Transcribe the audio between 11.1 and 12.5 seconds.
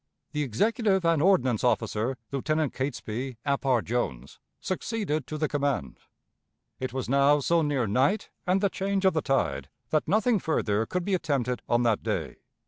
attempted on that day.